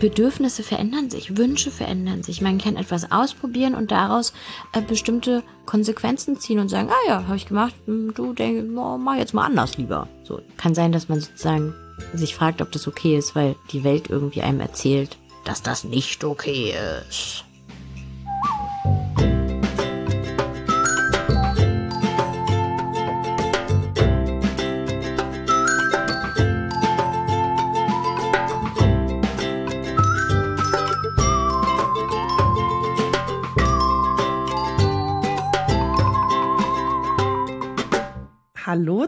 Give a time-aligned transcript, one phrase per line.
[0.00, 2.40] Bedürfnisse verändern sich, Wünsche verändern sich.
[2.40, 4.32] Man kann etwas ausprobieren und daraus
[4.72, 8.98] äh, bestimmte Konsequenzen ziehen und sagen, ah ja, habe ich gemacht, hm, du denkst, oh,
[8.98, 10.08] mach jetzt mal anders lieber.
[10.24, 11.74] So kann sein, dass man sozusagen
[12.14, 16.24] sich fragt, ob das okay ist, weil die Welt irgendwie einem erzählt, dass das nicht
[16.24, 16.74] okay
[17.08, 17.44] ist.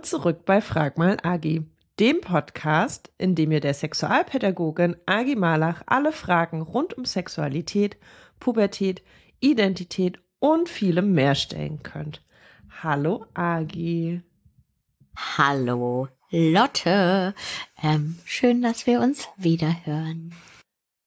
[0.03, 1.65] Zurück bei Frag mal Agi,
[2.01, 7.97] dem Podcast, in dem ihr der Sexualpädagogin Agi Malach alle Fragen rund um Sexualität,
[8.41, 9.03] Pubertät,
[9.41, 12.23] Identität und vielem mehr stellen könnt.
[12.83, 14.23] Hallo Agi.
[15.17, 17.35] Hallo Lotte.
[17.83, 20.35] Ähm, schön, dass wir uns wieder hören.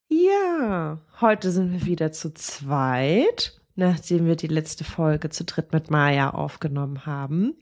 [0.08, 5.90] Ja, heute sind wir wieder zu zweit, nachdem wir die letzte Folge zu dritt mit
[5.90, 7.56] Maya aufgenommen haben.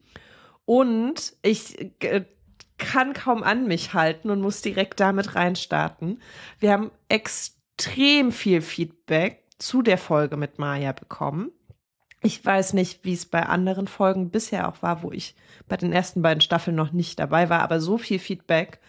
[0.66, 2.24] Und ich äh,
[2.78, 6.20] kann kaum an mich halten und muss direkt damit reinstarten.
[6.58, 11.50] Wir haben extrem viel Feedback zu der Folge mit Maya bekommen.
[12.22, 15.34] Ich weiß nicht, wie es bei anderen Folgen bisher auch war, wo ich
[15.68, 18.80] bei den ersten beiden Staffeln noch nicht dabei war, aber so viel Feedback.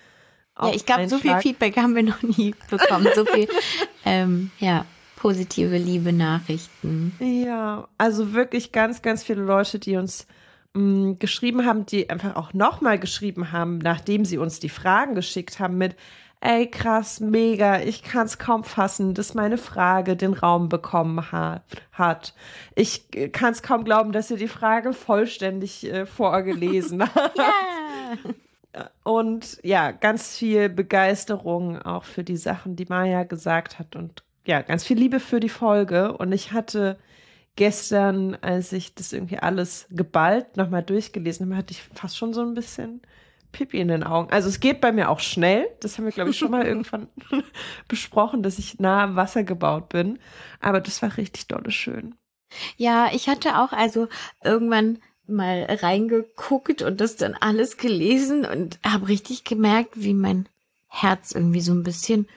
[0.59, 3.07] Ja, ich glaube, so viel Feedback haben wir noch nie bekommen.
[3.13, 3.49] So viel,
[4.05, 4.85] ähm, ja,
[5.17, 7.13] positive, liebe Nachrichten.
[7.19, 10.27] Ja, also wirklich ganz, ganz viele Leute, die uns
[10.75, 15.59] mh, geschrieben haben, die einfach auch nochmal geschrieben haben, nachdem sie uns die Fragen geschickt
[15.59, 15.95] haben mit,
[16.41, 21.63] ey krass, mega, ich kann es kaum fassen, dass meine Frage den Raum bekommen ha
[21.91, 22.33] hat.
[22.75, 27.37] Ich äh, kann es kaum glauben, dass ihr die Frage vollständig äh, vorgelesen habt.
[27.37, 28.89] yeah.
[29.03, 34.61] Und ja, ganz viel Begeisterung auch für die Sachen, die Maya gesagt hat und ja,
[34.61, 36.15] ganz viel Liebe für die Folge.
[36.15, 36.97] Und ich hatte
[37.55, 42.41] gestern, als ich das irgendwie alles geballt nochmal durchgelesen habe, hatte ich fast schon so
[42.41, 43.01] ein bisschen
[43.51, 44.31] Pipi in den Augen.
[44.31, 45.67] Also es geht bei mir auch schnell.
[45.79, 47.07] Das haben wir, glaube ich, schon mal irgendwann
[47.87, 50.19] besprochen, dass ich nah am Wasser gebaut bin.
[50.59, 52.15] Aber das war richtig dolle schön.
[52.77, 54.07] Ja, ich hatte auch also
[54.43, 60.47] irgendwann mal reingeguckt und das dann alles gelesen und habe richtig gemerkt, wie mein
[60.87, 62.27] Herz irgendwie so ein bisschen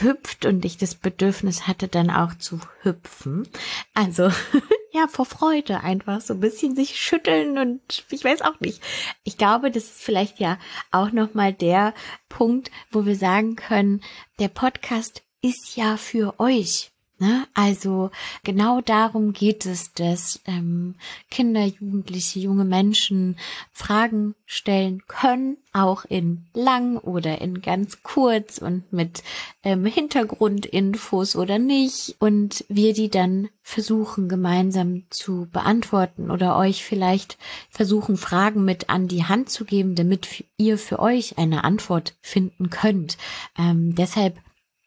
[0.00, 3.48] hüpft und ich das Bedürfnis hatte, dann auch zu hüpfen.
[3.94, 4.30] Also,
[4.92, 8.82] ja, vor Freude einfach so ein bisschen sich schütteln und ich weiß auch nicht.
[9.24, 10.58] Ich glaube, das ist vielleicht ja
[10.90, 11.94] auch nochmal der
[12.28, 14.02] Punkt, wo wir sagen können,
[14.38, 16.90] der Podcast ist ja für euch.
[17.20, 17.46] Ne?
[17.52, 18.10] Also
[18.44, 20.94] genau darum geht es, dass ähm,
[21.30, 23.36] Kinder, Jugendliche, junge Menschen
[23.72, 29.24] Fragen stellen können, auch in lang oder in ganz kurz und mit
[29.64, 32.14] ähm, Hintergrundinfos oder nicht.
[32.20, 37.36] Und wir die dann versuchen gemeinsam zu beantworten oder euch vielleicht
[37.68, 42.70] versuchen, Fragen mit an die Hand zu geben, damit ihr für euch eine Antwort finden
[42.70, 43.18] könnt.
[43.58, 44.38] Ähm, deshalb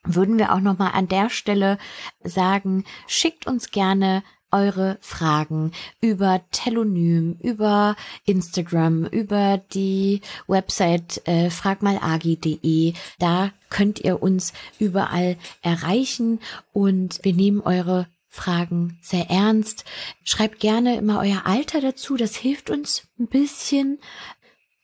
[0.03, 1.77] würden wir auch noch mal an der Stelle
[2.23, 7.95] sagen, schickt uns gerne eure Fragen über Telonym, über
[8.25, 12.93] Instagram, über die Website äh, fragmalagi.de.
[13.19, 16.39] Da könnt ihr uns überall erreichen
[16.73, 19.83] und wir nehmen eure Fragen sehr ernst.
[20.23, 23.99] Schreibt gerne immer euer Alter dazu, das hilft uns ein bisschen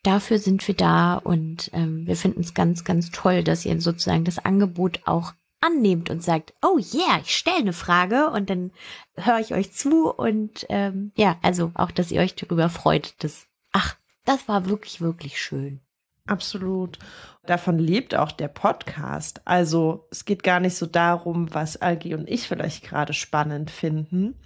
[0.08, 4.24] dafür sind wir da und ähm, wir finden es ganz, ganz toll, dass ihr sozusagen
[4.24, 8.72] das Angebot auch annehmt und sagt, oh yeah, ich stelle eine Frage und dann
[9.18, 13.48] höre ich euch zu und ähm, ja, also auch, dass ihr euch darüber freut, dass,
[13.74, 15.82] ach, das war wirklich, wirklich schön.
[16.26, 17.00] Absolut.
[17.46, 19.42] Davon lebt auch der Podcast.
[19.44, 24.40] Also es geht gar nicht so darum, was Algi und ich vielleicht gerade spannend finden.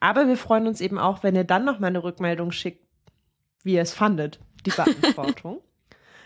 [0.00, 2.88] Aber wir freuen uns eben auch, wenn ihr dann noch mal eine Rückmeldung schickt,
[3.62, 5.60] wie ihr es fandet die Beantwortung.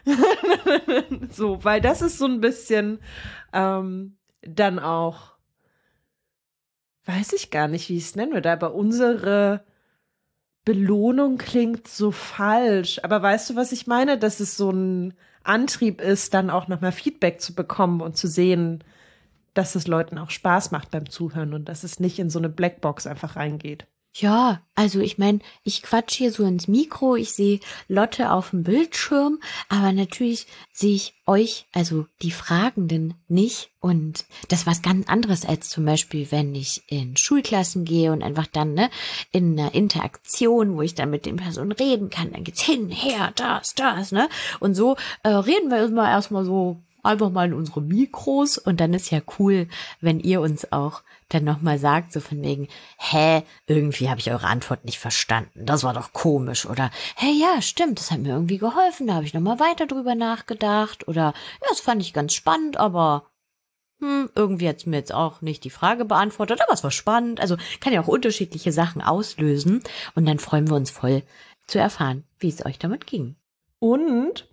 [1.30, 2.98] so, weil das ist so ein bisschen
[3.52, 5.34] ähm, dann auch,
[7.06, 9.64] weiß ich gar nicht, wie ich es nennen würde, aber unsere
[10.64, 13.00] Belohnung klingt so falsch.
[13.02, 14.18] Aber weißt du, was ich meine?
[14.18, 18.82] Dass es so ein Antrieb ist, dann auch nochmal Feedback zu bekommen und zu sehen,
[19.52, 22.48] dass es Leuten auch Spaß macht beim Zuhören und dass es nicht in so eine
[22.48, 23.86] Blackbox einfach reingeht.
[24.16, 27.58] Ja, also ich meine, ich quatsch hier so ins Mikro, ich sehe
[27.88, 33.70] Lotte auf dem Bildschirm, aber natürlich sehe ich euch, also die Fragenden, nicht.
[33.80, 38.22] Und das ist was ganz anderes als zum Beispiel, wenn ich in Schulklassen gehe und
[38.22, 38.88] einfach dann ne,
[39.32, 43.32] in einer Interaktion, wo ich dann mit den Personen reden kann, dann geht's hin, her,
[43.34, 44.28] das, das, ne?
[44.60, 48.94] Und so äh, reden wir immer erstmal so einfach mal in unsere Mikros und dann
[48.94, 49.68] ist ja cool,
[50.00, 52.68] wenn ihr uns auch dann nochmal sagt, so von wegen,
[52.98, 55.66] hä, irgendwie habe ich eure Antwort nicht verstanden.
[55.66, 56.66] Das war doch komisch.
[56.66, 59.06] Oder, hä, ja, stimmt, das hat mir irgendwie geholfen.
[59.06, 61.08] Da habe ich nochmal weiter drüber nachgedacht.
[61.08, 63.26] Oder, ja, das fand ich ganz spannend, aber
[64.00, 67.40] hm, irgendwie hat's mir jetzt auch nicht die Frage beantwortet, aber es war spannend.
[67.40, 69.82] Also kann ja auch unterschiedliche Sachen auslösen.
[70.14, 71.22] Und dann freuen wir uns voll
[71.66, 73.36] zu erfahren, wie es euch damit ging.
[73.78, 74.46] Und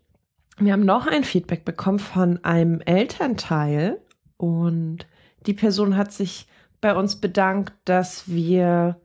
[0.66, 4.02] wir haben noch ein Feedback bekommen von einem Elternteil
[4.38, 5.08] und
[5.46, 6.48] die Person hat sich
[6.82, 9.00] bei uns bedankt, dass wir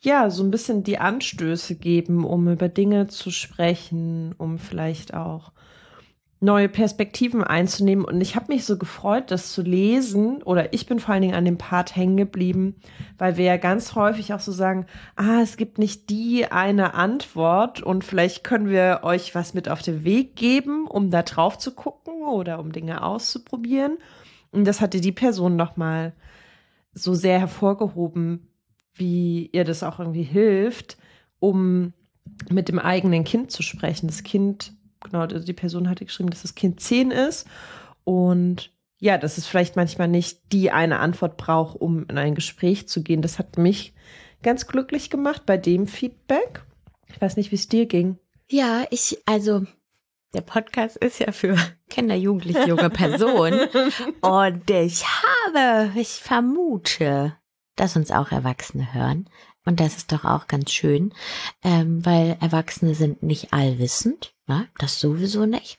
[0.00, 5.52] ja so ein bisschen die Anstöße geben, um über Dinge zu sprechen, um vielleicht auch
[6.38, 8.04] neue Perspektiven einzunehmen.
[8.04, 10.42] Und ich habe mich so gefreut, das zu lesen.
[10.42, 12.76] Oder ich bin vor allen Dingen an dem Part hängen geblieben,
[13.16, 14.86] weil wir ja ganz häufig auch so sagen,
[15.16, 19.82] ah, es gibt nicht die eine Antwort und vielleicht können wir euch was mit auf
[19.82, 23.96] den Weg geben, um da drauf zu gucken oder um Dinge auszuprobieren.
[24.52, 26.12] Und das hatte die Person nochmal
[26.92, 28.48] so sehr hervorgehoben,
[28.94, 30.96] wie ihr das auch irgendwie hilft,
[31.38, 31.92] um
[32.50, 34.06] mit dem eigenen Kind zu sprechen.
[34.06, 37.46] Das Kind genau, also die Person hatte geschrieben, dass das Kind zehn ist
[38.04, 42.88] und ja, dass es vielleicht manchmal nicht die eine Antwort braucht, um in ein Gespräch
[42.88, 43.20] zu gehen.
[43.20, 43.94] Das hat mich
[44.42, 46.64] ganz glücklich gemacht bei dem Feedback.
[47.08, 48.18] Ich weiß nicht, wie es dir ging.
[48.48, 49.64] Ja, ich, also,
[50.32, 51.56] der Podcast ist ja für
[51.90, 53.68] Kinder, Jugendliche, junge Personen.
[54.20, 57.36] Und ich habe, ich vermute,
[57.74, 59.28] dass uns auch Erwachsene hören.
[59.64, 61.12] Und das ist doch auch ganz schön,
[61.64, 64.35] ähm, weil Erwachsene sind nicht allwissend.
[64.48, 65.78] Ja, das sowieso nicht.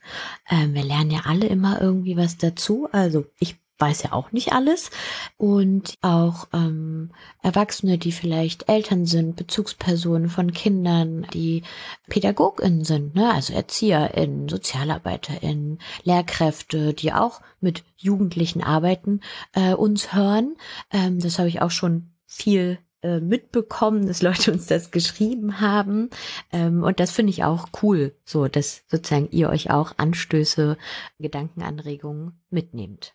[0.50, 2.90] Ähm, wir lernen ja alle immer irgendwie was dazu.
[2.92, 4.90] Also ich weiß ja auch nicht alles.
[5.38, 7.12] Und auch ähm,
[7.42, 11.64] Erwachsene, die vielleicht Eltern sind, Bezugspersonen von Kindern, die
[12.10, 13.34] PädagogInnen sind, ne?
[13.34, 19.22] also ErzieherInnen, SozialarbeiterInnen, Lehrkräfte, die auch mit Jugendlichen arbeiten,
[19.54, 20.56] äh, uns hören.
[20.92, 26.10] Ähm, das habe ich auch schon viel äh, mitbekommen, dass Leute uns das geschrieben haben.
[26.52, 30.78] Ähm, und das finde ich auch cool, so dass sozusagen ihr euch auch Anstöße,
[31.20, 33.14] Gedankenanregungen mitnehmt.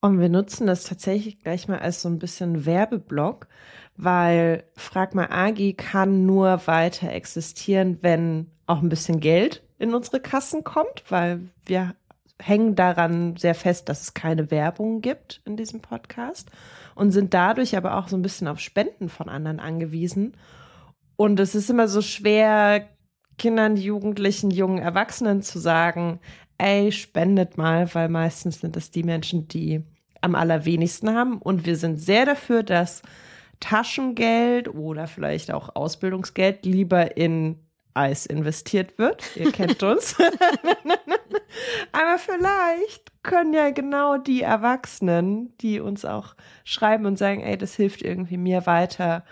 [0.00, 3.48] Und wir nutzen das tatsächlich gleich mal als so ein bisschen Werbeblock,
[3.96, 10.20] weil Frag mal Agi kann nur weiter existieren, wenn auch ein bisschen Geld in unsere
[10.20, 11.94] Kassen kommt, weil wir
[12.40, 16.50] hängen daran sehr fest, dass es keine Werbung gibt in diesem Podcast
[16.96, 20.36] und sind dadurch aber auch so ein bisschen auf Spenden von anderen angewiesen.
[21.14, 22.88] Und es ist immer so schwer,
[23.38, 26.20] Kindern, Jugendlichen, jungen Erwachsenen zu sagen,
[26.58, 29.84] ey, spendet mal, weil meistens sind es die Menschen, die
[30.22, 31.38] am allerwenigsten haben.
[31.38, 33.02] Und wir sind sehr dafür, dass
[33.60, 37.65] Taschengeld oder vielleicht auch Ausbildungsgeld lieber in
[37.96, 39.36] Eis investiert wird.
[39.36, 40.16] Ihr kennt uns.
[41.92, 46.34] Aber vielleicht können ja genau die Erwachsenen, die uns auch
[46.64, 49.24] schreiben und sagen, ey, das hilft irgendwie mir weiter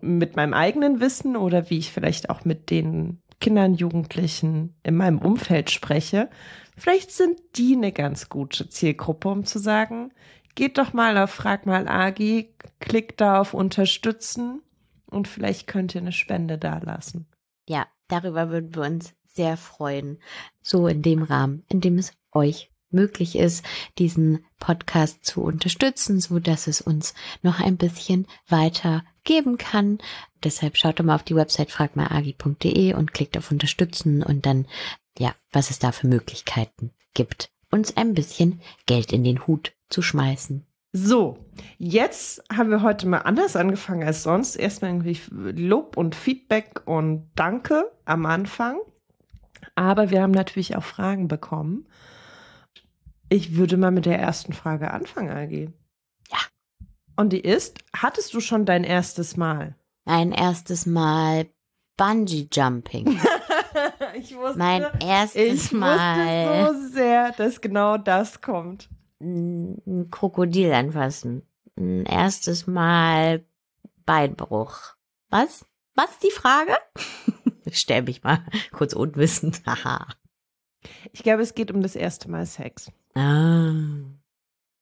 [0.00, 5.18] mit meinem eigenen Wissen oder wie ich vielleicht auch mit den Kindern, Jugendlichen in meinem
[5.18, 6.28] Umfeld spreche.
[6.76, 10.12] Vielleicht sind die eine ganz gute Zielgruppe, um zu sagen,
[10.54, 14.62] geht doch mal auf Frag mal Agi, klickt da auf Unterstützen
[15.06, 17.26] und vielleicht könnt ihr eine Spende da lassen.
[17.66, 20.18] Ja, darüber würden wir uns sehr freuen.
[20.60, 23.64] So in dem Rahmen, in dem es euch möglich ist,
[23.98, 29.98] diesen Podcast zu unterstützen, so dass es uns noch ein bisschen weiter geben kann.
[30.44, 34.66] Deshalb schaut doch mal auf die Website fragmalagi.de und klickt auf Unterstützen und dann,
[35.18, 40.02] ja, was es da für Möglichkeiten gibt, uns ein bisschen Geld in den Hut zu
[40.02, 40.66] schmeißen.
[40.94, 41.38] So,
[41.78, 44.56] jetzt haben wir heute mal anders angefangen als sonst.
[44.56, 48.78] Erstmal irgendwie Lob und Feedback und Danke am Anfang.
[49.74, 51.86] Aber wir haben natürlich auch Fragen bekommen.
[53.30, 55.70] Ich würde mal mit der ersten Frage anfangen, AG.
[56.30, 56.38] Ja.
[57.16, 59.74] Und die ist, hattest du schon dein erstes Mal?
[60.04, 61.46] Mein erstes Mal
[61.96, 63.18] Bungee Jumping.
[64.14, 68.90] ich wusste, mein erstes ich Mal wusste so sehr, dass genau das kommt.
[69.22, 71.42] Ein Krokodil anfassen.
[71.78, 73.44] Ein erstes Mal
[74.04, 74.96] Beinbruch.
[75.30, 75.64] Was?
[75.94, 76.76] Was die Frage?
[77.70, 79.62] Stell mich mal kurz unwissend.
[79.66, 80.06] Haha.
[81.12, 82.90] Ich glaube, es geht um das erste Mal Sex.
[83.14, 83.72] ah.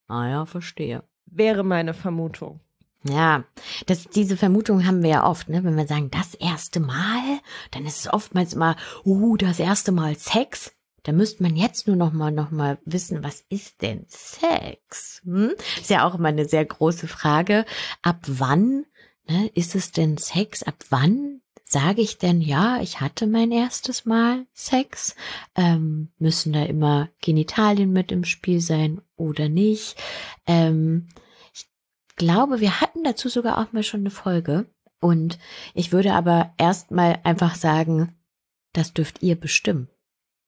[0.07, 1.03] ah ja, verstehe.
[1.25, 2.59] Wäre meine Vermutung.
[3.03, 3.45] Ja,
[3.87, 5.63] das, diese Vermutung haben wir ja oft, ne?
[5.63, 7.39] Wenn wir sagen, das erste Mal,
[7.71, 10.75] dann ist es oftmals immer, uh, das erste Mal Sex.
[11.03, 15.21] Da müsste man jetzt nur noch mal, noch mal wissen, was ist denn Sex?
[15.23, 15.53] Hm?
[15.79, 17.65] Ist ja auch immer eine sehr große Frage.
[18.01, 18.85] Ab wann
[19.27, 20.61] ne, ist es denn Sex?
[20.63, 25.15] Ab wann sage ich denn, ja, ich hatte mein erstes Mal Sex?
[25.55, 29.95] Ähm, müssen da immer Genitalien mit im Spiel sein oder nicht?
[30.45, 31.07] Ähm,
[31.53, 31.67] ich
[32.15, 34.69] glaube, wir hatten dazu sogar auch mal schon eine Folge.
[34.99, 35.39] Und
[35.73, 38.15] ich würde aber erstmal einfach sagen,
[38.73, 39.89] das dürft ihr bestimmen.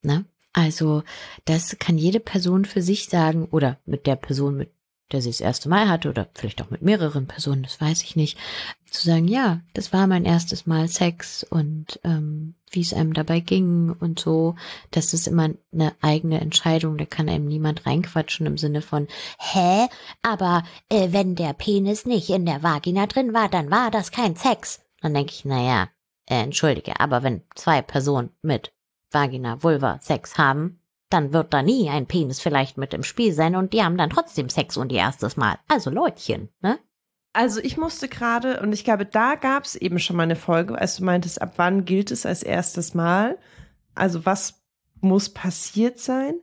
[0.04, 0.26] Ne?
[0.54, 1.04] Also,
[1.46, 4.72] das kann jede Person für sich sagen oder mit der Person, mit
[5.12, 8.16] der sie das erste Mal hatte oder vielleicht auch mit mehreren Personen, das weiß ich
[8.16, 8.38] nicht,
[8.90, 13.40] zu sagen, ja, das war mein erstes Mal Sex und ähm, wie es einem dabei
[13.40, 14.56] ging und so,
[14.92, 19.08] das ist immer eine eigene Entscheidung, da kann einem niemand reinquatschen im Sinne von,
[19.40, 19.88] hä,
[20.22, 24.36] aber äh, wenn der Penis nicht in der Vagina drin war, dann war das kein
[24.36, 24.82] Sex.
[25.02, 25.90] Dann denke ich, naja,
[26.28, 28.73] äh, entschuldige, aber wenn zwei Personen mit
[29.14, 30.80] Vagina, Vulva Sex haben,
[31.10, 34.10] dann wird da nie ein Penis vielleicht mit im Spiel sein und die haben dann
[34.10, 35.60] trotzdem Sex und ihr erstes Mal.
[35.68, 36.80] Also Leutchen, ne?
[37.34, 40.78] Also ich musste gerade, und ich glaube, da gab es eben schon mal eine Folge,
[40.78, 43.40] als du meintest, ab wann gilt es als erstes Mal?
[43.96, 44.62] Also was
[45.02, 46.36] muss passiert sein?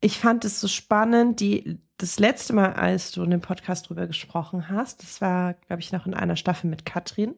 [0.00, 4.06] Ich fand es so spannend, die, das letzte Mal, als du in dem Podcast drüber
[4.06, 7.34] gesprochen hast, das war, glaube ich, noch in einer Staffel mit Katrin,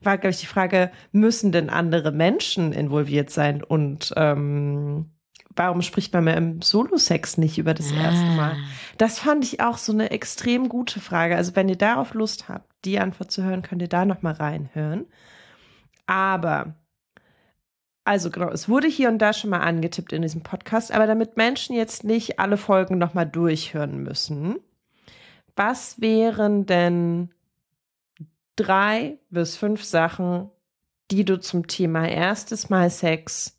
[0.00, 5.10] war, glaube ich, die Frage, müssen denn andere Menschen involviert sein und ähm,
[5.56, 8.02] warum spricht man mehr im Solo-Sex nicht über das ah.
[8.02, 8.52] erste Mal?
[8.52, 8.68] Ah.
[8.96, 11.36] Das fand ich auch so eine extrem gute Frage.
[11.36, 14.34] Also wenn ihr darauf Lust habt, die Antwort zu hören, könnt ihr da noch mal
[14.34, 15.06] reinhören.
[16.06, 16.76] Aber
[18.06, 21.36] also genau, es wurde hier und da schon mal angetippt in diesem Podcast, aber damit
[21.36, 24.60] Menschen jetzt nicht alle Folgen noch mal durchhören müssen,
[25.56, 27.34] was wären denn
[28.54, 30.50] drei bis fünf Sachen,
[31.10, 33.58] die du zum Thema erstes Mal Sex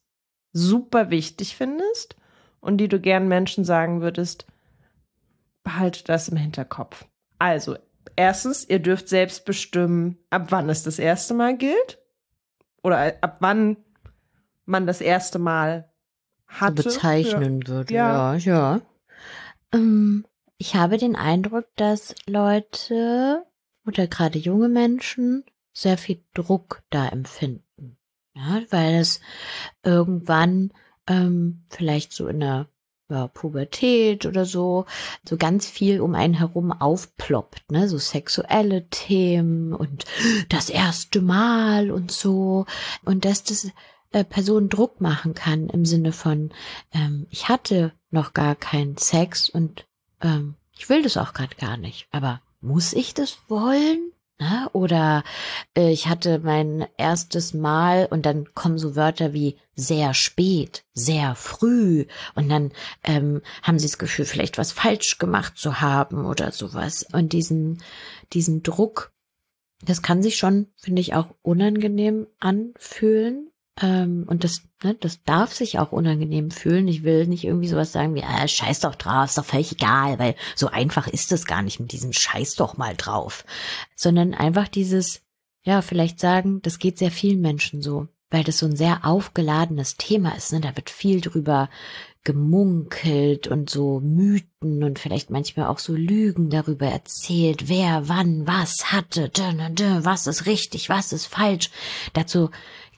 [0.54, 2.16] super wichtig findest
[2.62, 4.46] und die du gern Menschen sagen würdest,
[5.64, 7.06] behalte das im Hinterkopf.
[7.38, 7.76] Also,
[8.16, 12.00] erstens, ihr dürft selbst bestimmen, ab wann es das erste Mal gilt
[12.82, 13.76] oder ab wann
[14.68, 15.90] man das erste Mal
[16.46, 16.84] hatte.
[16.84, 17.68] bezeichnen ja.
[17.68, 18.76] würde, ja, ja.
[18.76, 18.82] ja.
[19.74, 20.26] Ähm,
[20.58, 23.46] ich habe den Eindruck, dass Leute
[23.86, 25.44] oder gerade junge Menschen
[25.74, 27.98] sehr viel Druck da empfinden.
[28.36, 29.20] Ja, weil es
[29.84, 30.72] irgendwann
[31.08, 32.68] ähm, vielleicht so in der
[33.10, 34.86] ja, Pubertät oder so,
[35.28, 40.06] so ganz viel um einen herum aufploppt, ne, so sexuelle Themen und
[40.50, 42.66] das erste Mal und so
[43.06, 43.72] und dass das
[44.18, 46.52] äh, Personen Druck machen kann im Sinne von,
[46.94, 49.86] ähm, ich hatte noch gar keinen Sex und
[50.22, 54.12] ähm, ich will das auch gerade gar nicht, aber muss ich das wollen?
[54.40, 54.70] Ne?
[54.74, 55.24] Oder
[55.76, 61.36] äh, ich hatte mein erstes Mal und dann kommen so Wörter wie sehr spät, sehr
[61.36, 62.06] früh
[62.36, 62.72] und dann
[63.04, 67.06] ähm, haben sie das Gefühl, vielleicht was falsch gemacht zu haben oder sowas.
[67.14, 67.84] Und diesen,
[68.34, 69.12] diesen Druck,
[69.84, 73.52] das kann sich schon, finde ich, auch unangenehm anfühlen.
[73.82, 76.88] Ähm, und das, ne, das darf sich auch unangenehm fühlen.
[76.88, 80.20] Ich will nicht irgendwie sowas sagen wie, ah, scheiß doch drauf, ist doch völlig egal,
[80.20, 83.46] weil so einfach ist es gar nicht mit diesem Scheiß doch mal drauf.
[83.96, 85.22] Sondern einfach dieses,
[85.64, 89.96] ja, vielleicht sagen, das geht sehr vielen Menschen so, weil das so ein sehr aufgeladenes
[89.98, 90.54] Thema ist.
[90.54, 90.62] Ne?
[90.62, 91.70] Da wird viel drüber
[92.28, 98.92] gemunkelt und so Mythen und vielleicht manchmal auch so Lügen darüber erzählt, wer wann was
[98.92, 99.32] hatte,
[100.02, 101.70] was ist richtig, was ist falsch.
[102.12, 102.50] Dazu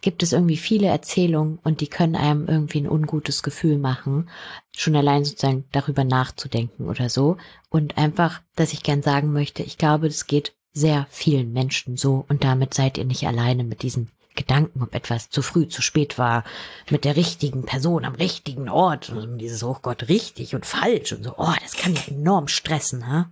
[0.02, 4.30] gibt es irgendwie viele Erzählungen und die können einem irgendwie ein ungutes Gefühl machen,
[4.76, 7.38] schon allein sozusagen darüber nachzudenken oder so.
[7.70, 12.26] Und einfach, dass ich gern sagen möchte, ich glaube, das geht sehr vielen Menschen so
[12.30, 16.18] und damit seid ihr nicht alleine mit diesen Gedanken, ob etwas zu früh, zu spät
[16.18, 16.44] war,
[16.90, 21.24] mit der richtigen Person am richtigen Ort und dieses, oh Gott, richtig und falsch und
[21.24, 23.32] so, oh, das kann ja enorm stressen, ha?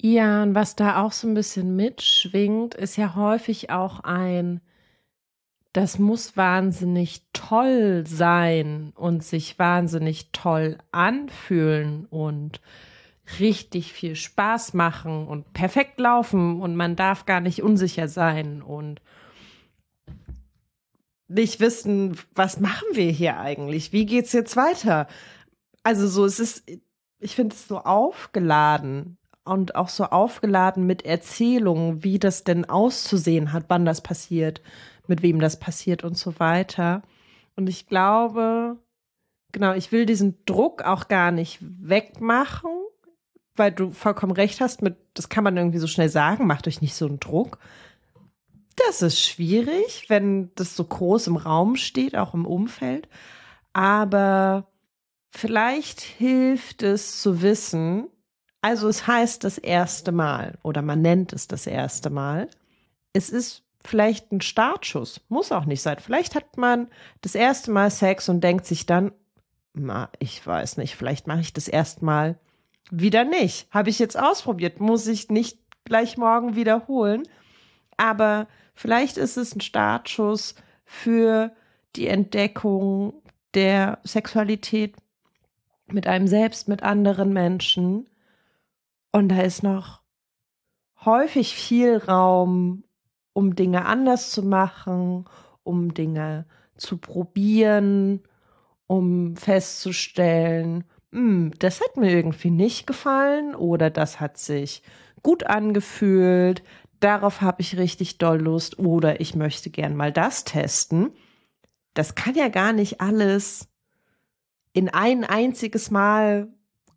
[0.00, 4.60] Ja, und was da auch so ein bisschen mitschwingt, ist ja häufig auch ein,
[5.72, 12.60] das muss wahnsinnig toll sein und sich wahnsinnig toll anfühlen und
[13.38, 19.02] richtig viel Spaß machen und perfekt laufen und man darf gar nicht unsicher sein und
[21.28, 23.92] nicht wissen, was machen wir hier eigentlich?
[23.92, 25.06] Wie geht's jetzt weiter?
[25.82, 26.64] Also so, es ist,
[27.18, 33.52] ich finde es so aufgeladen und auch so aufgeladen mit Erzählungen, wie das denn auszusehen
[33.52, 34.62] hat, wann das passiert,
[35.08, 37.02] mit wem das passiert und so weiter.
[37.56, 38.76] Und ich glaube,
[39.52, 42.70] genau, ich will diesen Druck auch gar nicht wegmachen,
[43.56, 46.80] weil du vollkommen recht hast mit, das kann man irgendwie so schnell sagen, macht euch
[46.80, 47.58] nicht so einen Druck.
[48.86, 53.08] Das ist schwierig, wenn das so groß im Raum steht, auch im Umfeld.
[53.72, 54.68] Aber
[55.30, 58.08] vielleicht hilft es zu wissen,
[58.60, 62.48] also es heißt das erste Mal oder man nennt es das erste Mal.
[63.12, 65.20] Es ist vielleicht ein Startschuss.
[65.28, 65.98] Muss auch nicht sein.
[65.98, 66.88] Vielleicht hat man
[67.20, 69.12] das erste Mal Sex und denkt sich dann,
[69.74, 72.38] na, ich weiß nicht, vielleicht mache ich das erstmal
[72.90, 73.72] wieder nicht.
[73.72, 77.22] Habe ich jetzt ausprobiert, muss ich nicht gleich morgen wiederholen.
[77.96, 80.54] Aber vielleicht ist es ein Startschuss
[80.84, 81.52] für
[81.96, 83.14] die Entdeckung
[83.54, 84.96] der Sexualität
[85.86, 88.08] mit einem selbst, mit anderen Menschen.
[89.12, 90.00] Und da ist noch
[91.04, 92.84] häufig viel Raum,
[93.38, 95.24] um Dinge anders zu machen,
[95.62, 96.44] um Dinge
[96.76, 98.24] zu probieren,
[98.88, 104.82] um festzustellen, hm, das hat mir irgendwie nicht gefallen oder das hat sich
[105.22, 106.64] gut angefühlt,
[106.98, 111.12] darauf habe ich richtig doll Lust oder ich möchte gern mal das testen.
[111.94, 113.68] Das kann ja gar nicht alles
[114.72, 116.48] in ein einziges Mal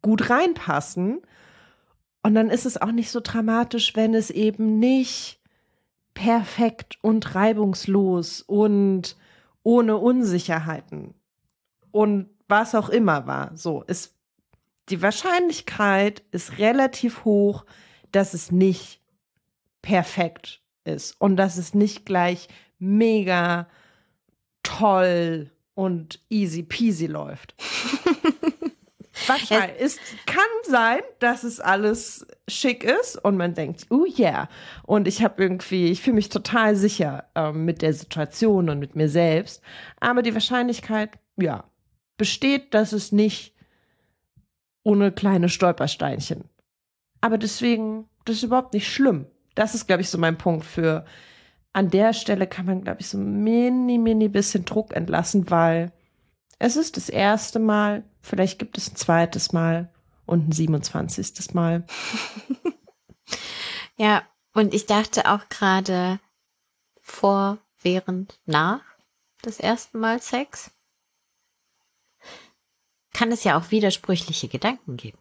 [0.02, 1.22] gut reinpassen.
[2.24, 5.41] Und dann ist es auch nicht so dramatisch, wenn es eben nicht
[6.14, 9.16] perfekt und reibungslos und
[9.64, 11.14] ohne Unsicherheiten
[11.92, 13.56] und was auch immer war.
[13.56, 14.16] So ist
[14.90, 17.66] die Wahrscheinlichkeit ist relativ hoch,
[18.12, 19.02] dass es nicht
[19.82, 23.70] perfekt ist und dass es nicht gleich mega
[24.64, 27.56] toll und easy peasy läuft.
[29.28, 29.80] Wahrscheinlich.
[29.80, 34.50] Es kann sein, dass es alles schick ist und man denkt, oh yeah.
[34.84, 38.96] Und ich habe irgendwie, ich fühle mich total sicher ähm, mit der Situation und mit
[38.96, 39.62] mir selbst.
[40.00, 41.66] Aber die Wahrscheinlichkeit, ja,
[42.18, 43.56] besteht, dass es nicht
[44.84, 46.46] ohne kleine Stolpersteinchen.
[47.22, 49.28] Aber deswegen, das ist überhaupt nicht schlimm.
[49.56, 51.06] Das ist, glaube ich, so mein Punkt für,
[51.74, 55.92] an der Stelle kann man, glaube ich, so mini, mini bisschen Druck entlassen, weil
[56.60, 59.92] es ist das erste Mal, vielleicht gibt es ein zweites Mal
[60.26, 61.54] und ein 27.
[61.54, 61.86] Mal.
[63.98, 64.24] ja,
[64.54, 66.20] und ich dachte auch gerade
[67.02, 68.82] vor, während, nach
[69.42, 70.72] das erste Mal Sex
[73.14, 75.18] kann es ja auch widersprüchliche Gedanken geben.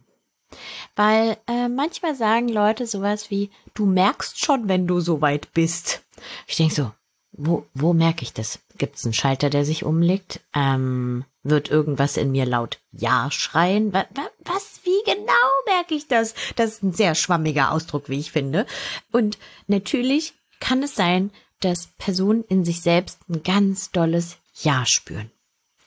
[0.95, 6.03] Weil äh, manchmal sagen Leute sowas wie, du merkst schon, wenn du so weit bist.
[6.47, 6.91] Ich denke so,
[7.33, 8.59] wo, wo merke ich das?
[8.77, 10.41] Gibt es einen Schalter, der sich umlegt?
[10.53, 13.93] Ähm, wird irgendwas in mir laut Ja schreien?
[13.93, 14.05] Was,
[14.43, 15.31] was, wie genau
[15.65, 16.35] merke ich das?
[16.55, 18.65] Das ist ein sehr schwammiger Ausdruck, wie ich finde.
[19.11, 25.31] Und natürlich kann es sein, dass Personen in sich selbst ein ganz dolles Ja spüren.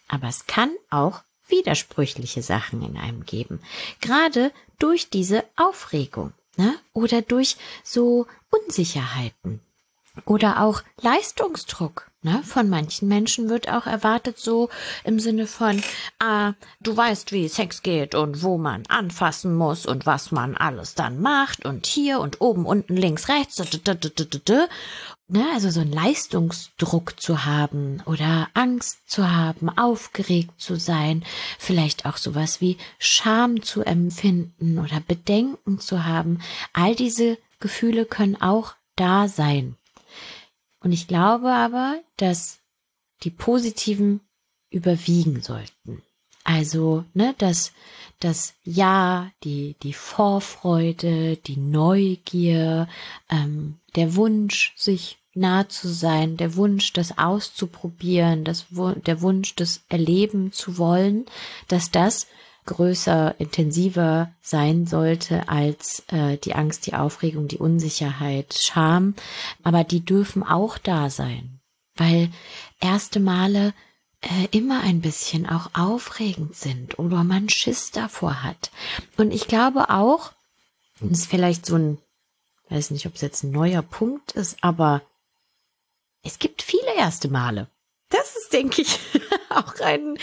[0.09, 3.61] Aber es kann auch widersprüchliche Sachen in einem geben.
[4.01, 6.75] Gerade durch diese Aufregung ne?
[6.93, 9.61] oder durch so Unsicherheiten
[10.25, 12.11] oder auch Leistungsdruck.
[12.25, 12.43] Ne?
[12.43, 14.71] Von manchen Menschen wird auch erwartet so
[15.05, 15.83] im Sinne von,
[16.19, 20.95] ah, du weißt, wie Sex geht und wo man anfassen muss und was man alles
[20.95, 23.59] dann macht und hier und oben, unten, links, rechts.
[25.29, 25.45] Ne?
[25.53, 31.25] Also so einen Leistungsdruck zu haben oder Angst zu haben, aufgeregt zu sein,
[31.59, 36.41] vielleicht auch sowas wie Scham zu empfinden oder Bedenken zu haben.
[36.73, 39.77] All diese Gefühle können auch da sein.
[40.85, 42.61] Und ich glaube aber, dass
[43.23, 44.21] die positiven
[44.71, 46.03] überwiegen sollten.
[46.45, 47.73] Also, ne, dass
[48.21, 52.87] das Ja, die, die Vorfreude, die Neugier,
[53.31, 59.85] ähm, der Wunsch, sich nah zu sein, der Wunsch, das auszuprobieren, das, der Wunsch, das
[59.89, 61.25] erleben zu wollen,
[61.67, 62.27] dass das
[62.67, 69.15] größer, intensiver sein sollte als äh, die Angst, die Aufregung, die Unsicherheit, Scham.
[69.63, 71.61] Aber die dürfen auch da sein,
[71.97, 72.31] weil
[72.81, 73.75] erste Male
[74.21, 78.71] äh, immer ein bisschen auch aufregend sind oder man Schiss davor hat.
[79.17, 80.33] Und ich glaube auch,
[81.01, 81.99] das ist vielleicht so ein,
[82.71, 85.03] weiß nicht, ob es jetzt ein neuer Punkt ist, aber
[86.23, 87.69] es gibt viele erste Male.
[88.15, 89.01] Das ist, denke ich,
[89.49, 90.17] auch ein,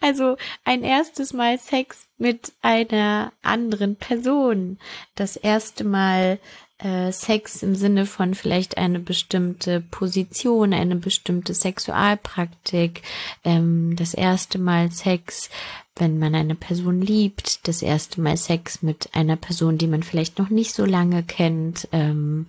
[0.00, 4.78] also ein erstes Mal Sex mit einer anderen Person.
[5.16, 6.38] Das erste Mal
[6.82, 13.02] äh, Sex im Sinne von vielleicht eine bestimmte Position, eine bestimmte Sexualpraktik,
[13.44, 15.48] ähm, das erste Mal Sex,
[15.96, 20.38] wenn man eine Person liebt, das erste Mal Sex mit einer Person, die man vielleicht
[20.38, 22.46] noch nicht so lange kennt, ähm,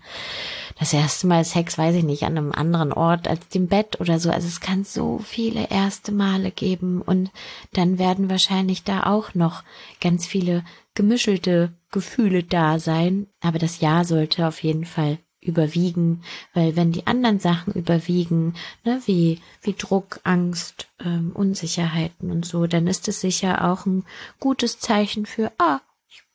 [0.79, 4.19] das erste Mal Sex, weiß ich nicht, an einem anderen Ort als dem Bett oder
[4.19, 4.31] so.
[4.31, 7.31] Also es kann so viele erste Male geben und
[7.73, 9.63] dann werden wahrscheinlich da auch noch
[9.99, 10.63] ganz viele
[10.95, 17.05] gemischelte Gefühle da sein, aber das Ja sollte auf jeden Fall überwiegen, weil wenn die
[17.05, 23.21] anderen Sachen überwiegen, ne, wie, wie Druck, Angst, ähm, Unsicherheiten und so, dann ist es
[23.21, 24.05] sicher auch ein
[24.39, 25.81] gutes Zeichen für, ah,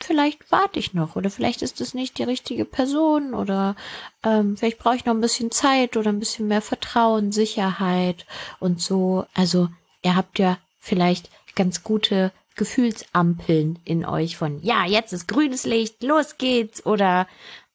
[0.00, 3.76] vielleicht warte ich noch oder vielleicht ist es nicht die richtige Person oder
[4.22, 8.26] ähm, vielleicht brauche ich noch ein bisschen Zeit oder ein bisschen mehr Vertrauen, Sicherheit
[8.60, 9.26] und so.
[9.34, 9.68] Also
[10.02, 16.02] ihr habt ja vielleicht ganz gute Gefühlsampeln in euch von, ja, jetzt ist grünes Licht,
[16.02, 17.26] los geht's oder,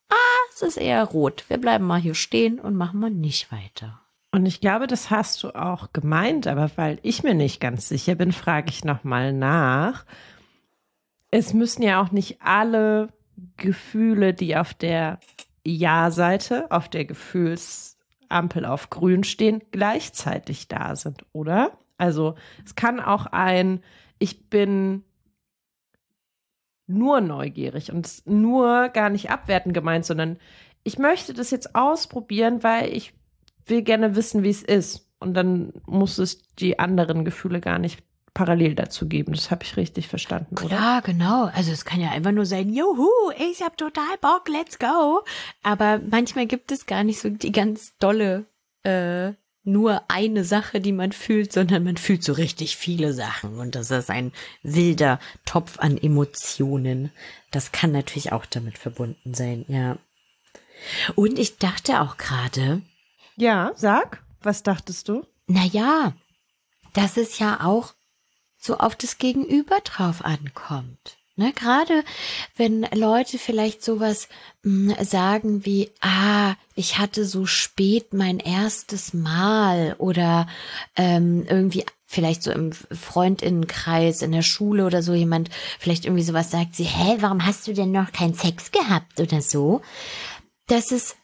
[0.10, 1.46] ah, es ist eher rot.
[1.48, 4.02] Wir bleiben mal hier stehen und machen mal nicht weiter.
[4.32, 8.16] Und ich glaube, das hast du auch gemeint, aber weil ich mir nicht ganz sicher
[8.16, 10.06] bin, frage ich nochmal nach.
[11.32, 13.10] Es müssen ja auch nicht alle
[13.58, 15.20] Gefühle, die auf der
[15.64, 21.78] Ja-Seite, auf der Gefühlsampel auf grün stehen, gleichzeitig da sind, oder?
[21.98, 23.84] Also es kann auch ein,
[24.24, 25.04] ich bin
[26.88, 30.38] nur neugierig und nur gar nicht abwertend gemeint, sondern
[30.86, 33.14] ich möchte das jetzt ausprobieren, weil ich
[33.66, 35.10] will gerne wissen, wie es ist.
[35.20, 38.02] Und dann muss es die anderen Gefühle gar nicht
[38.34, 39.34] parallel dazu geben.
[39.34, 40.74] Das habe ich richtig verstanden, oder?
[40.74, 41.50] Ja, genau.
[41.54, 45.22] Also es kann ja einfach nur sein, juhu, ich hab total Bock, let's go.
[45.64, 48.46] Aber manchmal gibt es gar nicht so die ganz dolle,
[48.84, 49.34] äh,
[49.64, 53.58] nur eine Sache, die man fühlt, sondern man fühlt so richtig viele Sachen.
[53.60, 57.12] Und das ist ein wilder Topf an Emotionen.
[57.52, 59.98] Das kann natürlich auch damit verbunden sein, ja.
[61.16, 62.82] Und ich dachte auch gerade,
[63.38, 65.26] ja, sag, was dachtest du?
[65.48, 66.14] Naja,
[66.94, 67.94] dass es ja auch
[68.58, 71.18] so auf das Gegenüber drauf ankommt.
[71.36, 72.04] Ne, gerade
[72.56, 74.28] wenn Leute vielleicht sowas
[74.62, 80.48] mh, hm, sagen wie, ah, ich hatte so spät mein erstes Mal oder
[80.96, 86.52] ähm, irgendwie vielleicht so im Freundinnenkreis, in der Schule oder so jemand vielleicht irgendwie sowas
[86.52, 89.82] sagt, sie, hä, warum hast du denn noch keinen Sex gehabt oder so?
[90.68, 91.18] Das ist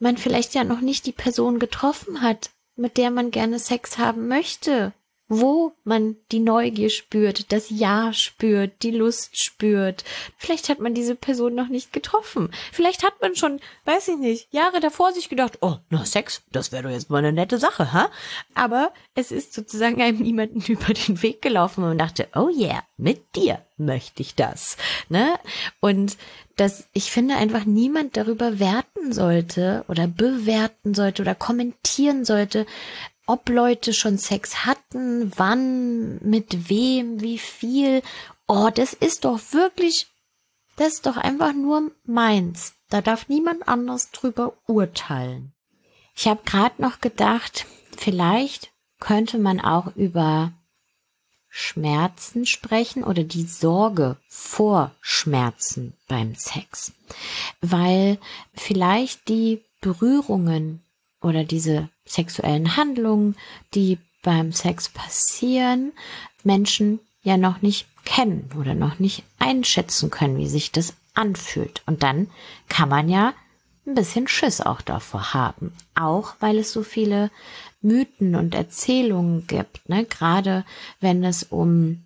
[0.00, 4.26] man vielleicht ja noch nicht die Person getroffen hat, mit der man gerne Sex haben
[4.26, 4.92] möchte,
[5.28, 10.04] wo man die Neugier spürt, das Ja spürt, die Lust spürt.
[10.38, 12.50] Vielleicht hat man diese Person noch nicht getroffen.
[12.72, 16.72] Vielleicht hat man schon, weiß ich nicht, Jahre davor sich gedacht, oh, na Sex, das
[16.72, 18.10] wäre doch jetzt mal eine nette Sache, ha?
[18.54, 22.82] Aber es ist sozusagen einem niemanden über den Weg gelaufen und man dachte, oh yeah,
[22.96, 24.76] mit dir möchte ich das,
[25.08, 25.38] ne?
[25.80, 26.16] Und
[26.56, 32.66] dass ich finde einfach niemand darüber werten sollte oder bewerten sollte oder kommentieren sollte,
[33.28, 38.02] ob Leute schon Sex hatten, wann, mit wem, wie viel.
[38.46, 40.06] Oh, das ist doch wirklich,
[40.76, 42.72] das ist doch einfach nur meins.
[42.88, 45.52] Da darf niemand anders drüber urteilen.
[46.16, 50.52] Ich habe gerade noch gedacht, vielleicht könnte man auch über
[51.50, 56.92] Schmerzen sprechen oder die Sorge vor Schmerzen beim Sex,
[57.60, 58.18] weil
[58.54, 60.82] vielleicht die Berührungen
[61.20, 63.36] oder diese sexuellen Handlungen,
[63.74, 65.92] die beim Sex passieren,
[66.42, 71.82] Menschen ja noch nicht kennen oder noch nicht einschätzen können, wie sich das anfühlt.
[71.86, 72.30] Und dann
[72.68, 73.34] kann man ja
[73.86, 75.72] ein bisschen Schiss auch davor haben.
[75.94, 77.30] Auch weil es so viele
[77.80, 80.04] Mythen und Erzählungen gibt, ne?
[80.04, 80.64] Gerade
[81.00, 82.04] wenn es um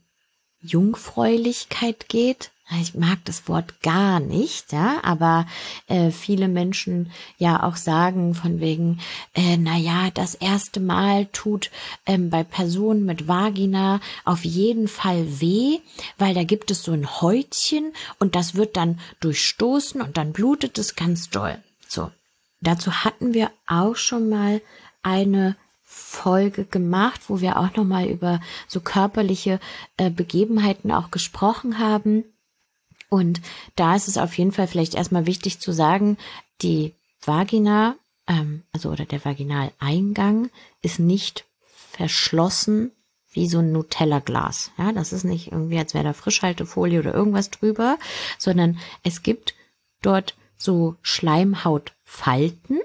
[0.60, 2.51] Jungfräulichkeit geht.
[2.80, 5.46] Ich mag das Wort gar nicht, ja, aber
[5.88, 9.00] äh, viele Menschen ja auch sagen von wegen,
[9.34, 11.70] äh, na ja, das erste Mal tut
[12.06, 15.80] ähm, bei Personen mit Vagina auf jeden Fall weh,
[16.18, 20.78] weil da gibt es so ein Häutchen und das wird dann durchstoßen und dann blutet
[20.78, 21.58] es ganz doll.
[21.88, 22.10] So,
[22.60, 24.62] dazu hatten wir auch schon mal
[25.02, 29.60] eine Folge gemacht, wo wir auch noch mal über so körperliche
[29.98, 32.24] äh, Begebenheiten auch gesprochen haben.
[33.12, 33.42] Und
[33.76, 36.16] da ist es auf jeden Fall vielleicht erstmal wichtig zu sagen,
[36.62, 37.96] die Vagina,
[38.26, 40.48] ähm, also oder der Vaginaleingang
[40.80, 41.44] ist nicht
[41.90, 42.90] verschlossen
[43.30, 44.70] wie so ein Nutella-Glas.
[44.78, 47.98] Ja, das ist nicht irgendwie, als wäre da Frischhaltefolie oder irgendwas drüber,
[48.38, 49.54] sondern es gibt
[50.00, 52.80] dort so Schleimhautfalten,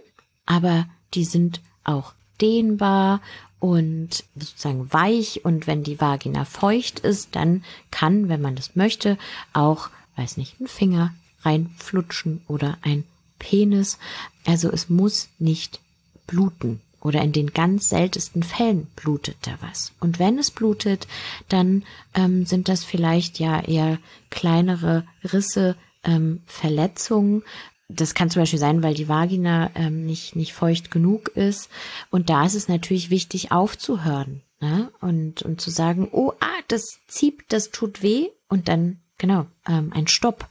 [0.45, 3.21] aber die sind auch dehnbar
[3.59, 9.17] und sozusagen weich und wenn die Vagina feucht ist, dann kann, wenn man das möchte,
[9.53, 13.03] auch, weiß nicht, ein Finger reinflutschen oder ein
[13.39, 13.97] Penis.
[14.45, 15.79] Also es muss nicht
[16.25, 19.93] bluten oder in den ganz seltensten Fällen blutet da was.
[19.99, 21.07] Und wenn es blutet,
[21.47, 21.83] dann
[22.15, 23.99] ähm, sind das vielleicht ja eher
[24.29, 27.43] kleinere Risse, ähm, Verletzungen,
[27.89, 31.69] das kann zum Beispiel sein, weil die Vagina ähm, nicht, nicht feucht genug ist.
[32.09, 34.91] Und da ist es natürlich wichtig aufzuhören ne?
[34.99, 38.27] und, und zu sagen, oh, ah, das zieht, das tut weh.
[38.49, 40.47] Und dann, genau, ähm, ein Stopp.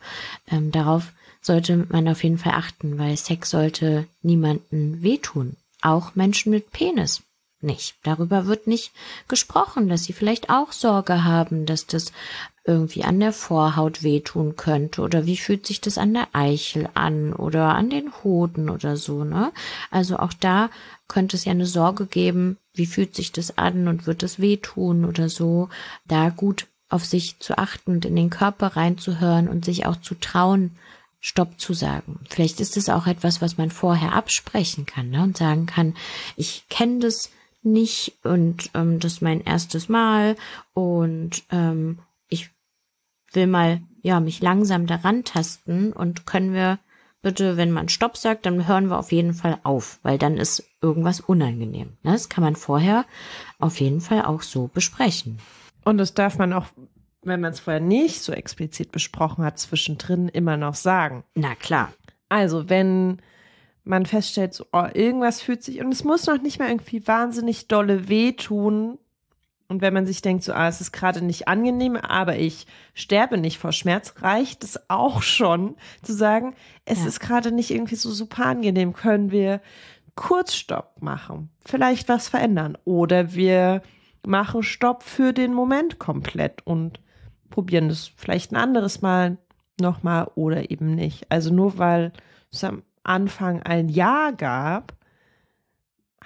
[0.50, 5.56] Ähm, darauf sollte man auf jeden Fall achten, weil Sex sollte niemanden wehtun.
[5.82, 7.22] Auch Menschen mit Penis
[7.60, 7.96] nicht.
[8.02, 8.92] Darüber wird nicht
[9.28, 12.12] gesprochen, dass sie vielleicht auch Sorge haben, dass das
[12.64, 17.32] irgendwie an der Vorhaut wehtun könnte oder wie fühlt sich das an der Eichel an
[17.32, 19.52] oder an den Hoden oder so, ne?
[19.90, 20.70] Also auch da
[21.06, 25.04] könnte es ja eine Sorge geben, wie fühlt sich das an und wird es wehtun
[25.04, 25.68] oder so,
[26.06, 30.14] da gut auf sich zu achten und in den Körper reinzuhören und sich auch zu
[30.14, 30.76] trauen,
[31.20, 32.20] Stopp zu sagen.
[32.28, 35.22] Vielleicht ist es auch etwas, was man vorher absprechen kann ne?
[35.22, 35.96] und sagen kann,
[36.36, 37.30] ich kenne das
[37.62, 40.36] nicht und ähm, das ist mein erstes Mal
[40.72, 42.50] und ähm, ich
[43.32, 46.78] will mal ja mich langsam daran tasten und können wir
[47.22, 50.62] bitte, wenn man Stopp sagt, dann hören wir auf jeden Fall auf, weil dann ist
[50.80, 51.96] irgendwas unangenehm.
[52.04, 52.12] Ne?
[52.12, 53.04] Das kann man vorher
[53.58, 55.40] auf jeden Fall auch so besprechen.
[55.86, 56.66] Und das darf man auch,
[57.22, 61.22] wenn man es vorher nicht so explizit besprochen hat, zwischendrin immer noch sagen.
[61.36, 61.92] Na klar.
[62.28, 63.22] Also, wenn
[63.84, 67.68] man feststellt, so, oh, irgendwas fühlt sich, und es muss noch nicht mal irgendwie wahnsinnig
[67.68, 68.98] dolle wehtun.
[69.68, 73.38] Und wenn man sich denkt, so, ah, es ist gerade nicht angenehm, aber ich sterbe
[73.38, 77.06] nicht vor Schmerz, reicht es auch schon zu sagen, es ja.
[77.06, 78.92] ist gerade nicht irgendwie so super angenehm.
[78.92, 79.60] Können wir
[80.16, 81.50] Kurzstopp machen?
[81.64, 82.76] Vielleicht was verändern?
[82.84, 83.82] Oder wir
[84.26, 87.00] machen Stopp für den Moment komplett und
[87.50, 89.38] probieren es vielleicht ein anderes Mal
[89.80, 91.30] nochmal oder eben nicht.
[91.30, 92.12] Also nur weil
[92.50, 94.96] es am Anfang ein Ja gab,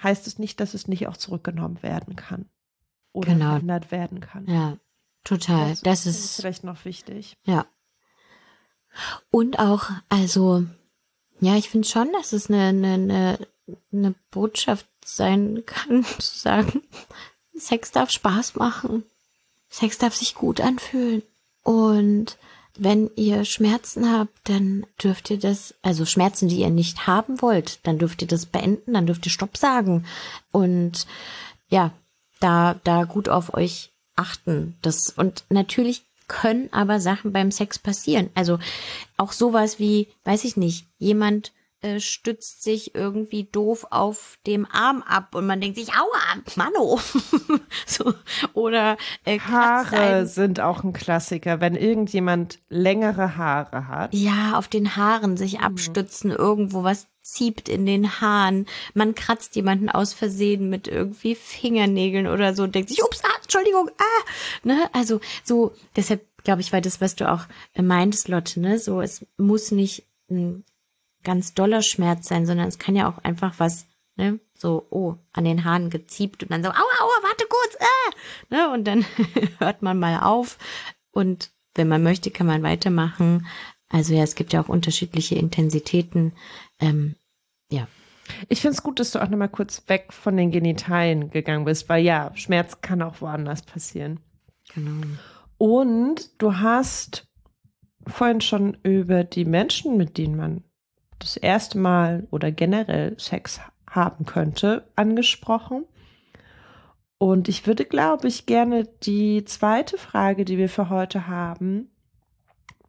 [0.02, 2.48] heißt es nicht, dass es nicht auch zurückgenommen werden kann
[3.12, 3.50] oder genau.
[3.50, 4.46] verändert werden kann.
[4.46, 4.76] Ja,
[5.24, 5.70] total.
[5.70, 7.36] Das, das ist, ist vielleicht noch wichtig.
[7.44, 7.66] Ja.
[9.30, 10.64] Und auch, also,
[11.40, 13.38] ja, ich finde schon, dass es eine, eine, eine,
[13.92, 16.82] eine Botschaft sein kann, zu sagen,
[17.60, 19.04] Sex darf Spaß machen.
[19.68, 21.22] Sex darf sich gut anfühlen.
[21.62, 22.38] Und
[22.76, 27.86] wenn ihr Schmerzen habt, dann dürft ihr das, also Schmerzen, die ihr nicht haben wollt,
[27.86, 30.06] dann dürft ihr das beenden, dann dürft ihr Stopp sagen.
[30.50, 31.06] Und
[31.68, 31.92] ja,
[32.40, 34.76] da, da gut auf euch achten.
[34.82, 38.30] Das, und natürlich können aber Sachen beim Sex passieren.
[38.34, 38.58] Also
[39.16, 45.02] auch sowas wie, weiß ich nicht, jemand äh, stützt sich irgendwie doof auf dem Arm
[45.02, 47.00] ab und man denkt sich, aua, Mano.
[47.86, 48.14] so,
[48.52, 54.14] oder äh, Haare sind auch ein Klassiker, wenn irgendjemand längere Haare hat.
[54.14, 55.64] Ja, auf den Haaren sich mhm.
[55.64, 62.26] abstützen, irgendwo was zieht in den Haaren, man kratzt jemanden aus Versehen mit irgendwie Fingernägeln
[62.26, 64.30] oder so, denkt sich, ups, ah, Entschuldigung, ah,
[64.64, 67.44] ne, also so, deshalb glaube ich, war das, was du auch
[67.76, 70.64] meintest, Lotte, ne, so, es muss nicht ein
[71.22, 75.44] ganz doller Schmerz sein, sondern es kann ja auch einfach was, ne, so, oh, an
[75.44, 78.10] den Haaren geziebt und dann so, aua, aua, warte kurz, ah,
[78.50, 79.04] ne, und dann
[79.58, 80.58] hört man mal auf
[81.12, 83.46] und wenn man möchte, kann man weitermachen.
[83.88, 86.32] Also ja, es gibt ja auch unterschiedliche Intensitäten.
[86.78, 87.16] Ähm,
[87.70, 87.86] ja.
[88.48, 91.88] Ich finde es gut, dass du auch nochmal kurz weg von den Genitalien gegangen bist,
[91.88, 94.20] weil ja, Schmerz kann auch woanders passieren.
[94.74, 95.06] Genau.
[95.58, 97.28] Und du hast
[98.06, 100.64] vorhin schon über die Menschen, mit denen man
[101.20, 105.84] das erste Mal oder generell Sex haben könnte, angesprochen.
[107.18, 111.90] Und ich würde, glaube ich, gerne die zweite Frage, die wir für heute haben,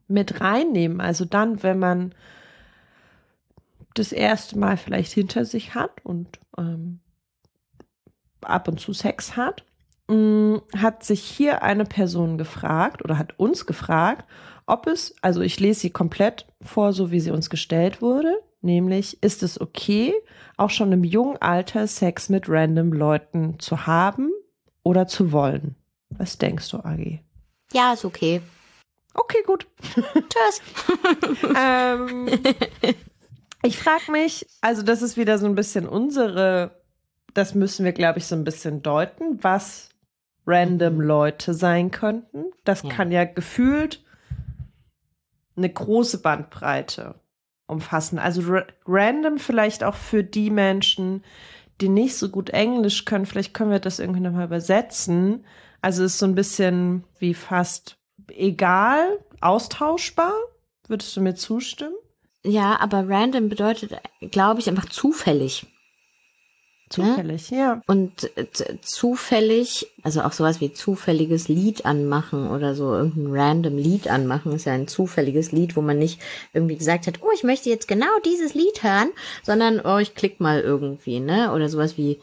[0.08, 1.02] mit reinnehmen.
[1.02, 2.16] Also dann, wenn man
[3.94, 7.02] das erste Mal vielleicht hinter sich hat und ähm,
[8.42, 9.66] ab und zu Sex hat,
[10.08, 14.26] mh, mm, hat sich hier eine Person gefragt oder hat uns gefragt,
[14.72, 19.22] ob es, also ich lese sie komplett vor, so wie sie uns gestellt wurde, nämlich
[19.22, 20.14] ist es okay,
[20.56, 24.32] auch schon im jungen Alter Sex mit random Leuten zu haben
[24.84, 25.76] oder zu wollen?
[26.10, 27.22] Was denkst du, Agi?
[27.74, 28.42] Ja, ist okay.
[29.14, 29.68] Okay, gut.
[29.94, 30.62] Tschüss.
[31.58, 32.30] ähm,
[33.64, 36.72] ich frage mich, also das ist wieder so ein bisschen unsere,
[37.34, 39.90] das müssen wir, glaube ich, so ein bisschen deuten, was
[40.48, 41.02] random.
[41.02, 42.46] Leute sein könnten.
[42.64, 42.90] Das ja.
[42.90, 44.02] kann ja gefühlt
[45.56, 47.16] eine große Bandbreite
[47.68, 48.20] umfassen.
[48.20, 51.24] Also ra random vielleicht auch für die Menschen,
[51.80, 53.26] die nicht so gut Englisch können.
[53.26, 55.46] Vielleicht können wir das irgendwie nochmal übersetzen.
[55.82, 57.98] Also ist so ein bisschen wie fast
[58.30, 60.34] egal, austauschbar.
[60.88, 61.96] Würdest du mir zustimmen?
[62.44, 63.94] Ja, aber random bedeutet,
[64.32, 65.68] glaube ich, einfach zufällig.
[66.92, 67.58] Zufällig, ja.
[67.58, 67.82] ja.
[67.88, 68.46] Und äh,
[68.82, 74.66] zufällig, also auch sowas wie zufälliges Lied anmachen oder so, irgendein random Lied anmachen, ist
[74.66, 76.22] ja ein zufälliges Lied, wo man nicht
[76.54, 79.10] irgendwie gesagt hat, oh, ich möchte jetzt genau dieses Lied hören,
[79.44, 81.54] sondern, oh, ich klick mal irgendwie, ne?
[81.54, 82.20] Oder sowas wie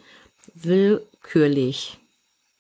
[0.55, 1.99] willkürlich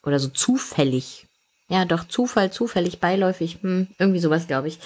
[0.02, 1.26] oder so zufällig.
[1.68, 4.78] Ja, doch, Zufall, zufällig, beiläufig, hm, irgendwie sowas, glaube ich.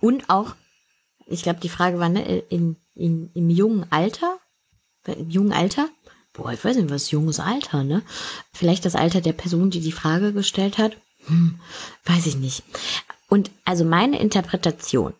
[0.00, 0.56] Und auch,
[1.26, 4.38] ich glaube, die Frage war, ne, in, in, im jungen Alter,
[5.06, 5.88] im jungen Alter,
[6.36, 8.02] boah, ich weiß nicht, was junges Alter, ne?
[8.52, 10.96] Vielleicht das Alter der Person, die die Frage gestellt hat.
[11.26, 11.58] Hm,
[12.04, 12.62] weiß ich nicht.
[13.28, 15.14] Und also meine Interpretation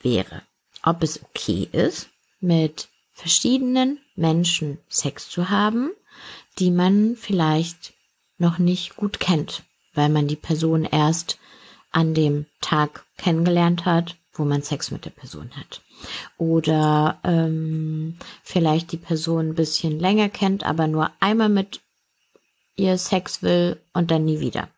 [0.00, 0.42] wäre,
[0.82, 2.08] ob es okay ist,
[2.40, 5.90] mit verschiedenen Menschen Sex zu haben,
[6.58, 7.94] die man vielleicht
[8.38, 9.62] noch nicht gut kennt,
[9.94, 11.38] weil man die Person erst
[11.90, 15.82] an dem Tag kennengelernt hat, wo man Sex mit der Person hat.
[16.38, 21.80] Oder ähm, vielleicht die Person ein bisschen länger kennt, aber nur einmal mit
[22.76, 24.68] ihr Sex will und dann nie wieder.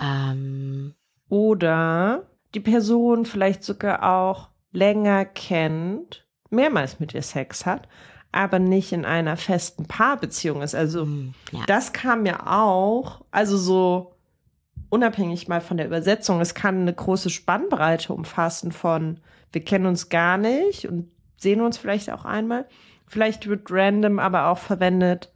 [0.00, 0.94] Ähm,
[1.28, 7.88] Oder die Person vielleicht sogar auch länger kennt, mehrmals mit ihr Sex hat,
[8.32, 10.74] aber nicht in einer festen Paarbeziehung ist.
[10.74, 11.60] Also hm, ja.
[11.66, 14.11] das kam ja auch, also so
[14.92, 20.10] unabhängig mal von der Übersetzung, es kann eine große Spannbreite umfassen von wir kennen uns
[20.10, 22.68] gar nicht und sehen uns vielleicht auch einmal.
[23.06, 25.32] Vielleicht wird random aber auch verwendet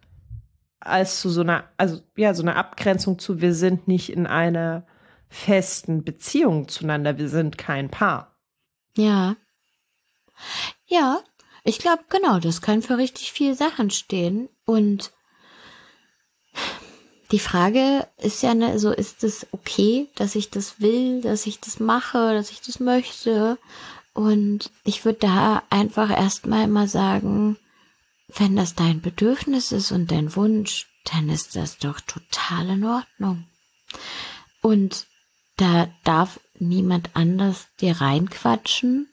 [0.80, 4.86] als zu so einer, also ja, so eine Abgrenzung zu, wir sind nicht in einer
[5.28, 8.36] festen Beziehung zueinander, wir sind kein Paar.
[8.96, 9.36] Ja.
[10.86, 11.20] Ja,
[11.64, 14.48] ich glaube, genau, das kann für richtig viele Sachen stehen.
[14.64, 15.12] Und
[17.32, 21.60] die Frage ist ja, ne, so ist es okay, dass ich das will, dass ich
[21.60, 23.58] das mache, dass ich das möchte.
[24.14, 27.56] Und ich würde da einfach erstmal mal sagen,
[28.28, 33.46] wenn das dein Bedürfnis ist und dein Wunsch, dann ist das doch total in Ordnung.
[34.62, 35.06] Und
[35.56, 39.08] da darf niemand anders dir reinquatschen.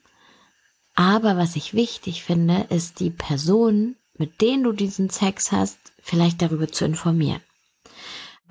[0.95, 6.41] Aber was ich wichtig finde, ist die Person, mit denen du diesen Sex hast, vielleicht
[6.41, 7.41] darüber zu informieren.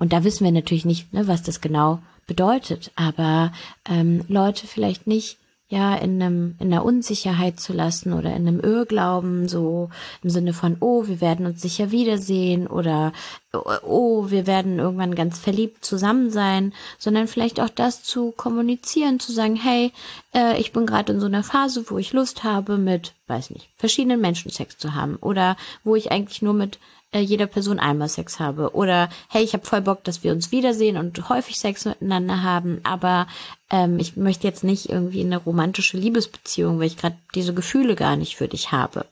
[0.03, 3.53] Und da wissen wir natürlich nicht, ne, was das genau bedeutet, aber
[3.89, 5.37] ähm, Leute vielleicht nicht
[5.69, 9.89] ja in einem in der Unsicherheit zu lassen oder in einem Irrglauben so
[10.21, 13.13] im Sinne von oh wir werden uns sicher wiedersehen oder
[13.53, 19.31] oh wir werden irgendwann ganz verliebt zusammen sein sondern vielleicht auch das zu kommunizieren zu
[19.31, 19.93] sagen hey
[20.35, 23.69] äh, ich bin gerade in so einer Phase wo ich Lust habe mit weiß nicht
[23.77, 26.77] verschiedenen Menschen Sex zu haben oder wo ich eigentlich nur mit
[27.13, 28.73] äh, jeder Person einmal Sex habe.
[28.73, 32.81] Oder hey, ich habe voll Bock, dass wir uns wiedersehen und häufig Sex miteinander haben,
[32.83, 33.27] aber
[33.69, 37.95] ähm, ich möchte jetzt nicht irgendwie in eine romantische Liebesbeziehung, weil ich gerade diese Gefühle
[37.95, 39.05] gar nicht für dich habe.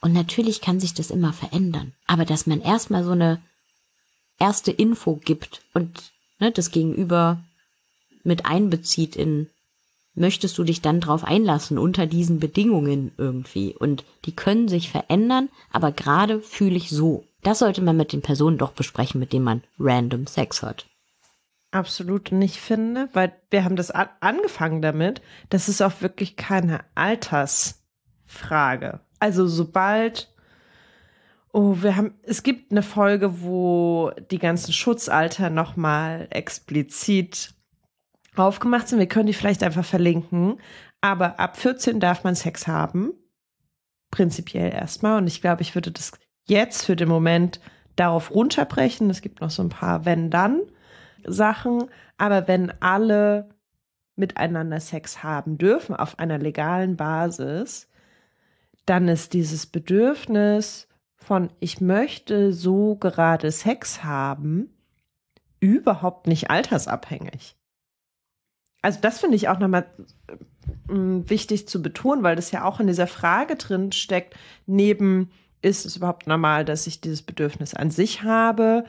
[0.00, 1.92] Und natürlich kann sich das immer verändern.
[2.06, 3.40] Aber dass man erstmal so eine
[4.38, 7.40] erste Info gibt und ne, das Gegenüber
[8.22, 9.48] mit einbezieht in
[10.16, 15.50] möchtest du dich dann drauf einlassen unter diesen Bedingungen irgendwie und die können sich verändern,
[15.70, 17.24] aber gerade fühle ich so.
[17.42, 20.86] Das sollte man mit den Personen doch besprechen, mit denen man random Sex hat.
[21.70, 29.00] Absolut nicht finde, weil wir haben das angefangen damit, das ist auch wirklich keine Altersfrage.
[29.18, 30.32] Also sobald
[31.58, 37.54] Oh, wir haben, es gibt eine Folge, wo die ganzen Schutzalter nochmal explizit
[38.36, 38.98] aufgemacht sind.
[38.98, 40.60] Wir können die vielleicht einfach verlinken.
[41.00, 43.14] Aber ab 14 darf man Sex haben.
[44.10, 45.16] Prinzipiell erstmal.
[45.16, 46.12] Und ich glaube, ich würde das
[46.46, 47.60] jetzt für den Moment
[47.96, 49.10] darauf runterbrechen.
[49.10, 51.84] Es gibt noch so ein paar Wenn-Dann-Sachen.
[52.18, 53.48] Aber wenn alle
[54.16, 57.88] miteinander Sex haben dürfen auf einer legalen Basis,
[58.86, 64.70] dann ist dieses Bedürfnis von ich möchte so gerade Sex haben
[65.60, 67.56] überhaupt nicht altersabhängig.
[68.82, 69.86] Also das finde ich auch nochmal
[70.28, 70.92] äh,
[71.28, 75.30] wichtig zu betonen, weil das ja auch in dieser Frage drin steckt, neben
[75.66, 78.84] ist es überhaupt normal, dass ich dieses Bedürfnis an sich habe?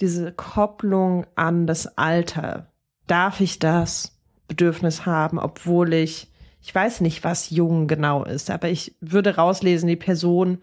[0.00, 2.66] Diese Kopplung an das Alter.
[3.06, 4.18] Darf ich das
[4.48, 6.26] Bedürfnis haben, obwohl ich,
[6.60, 10.58] ich weiß nicht, was jung genau ist, aber ich würde rauslesen, die Person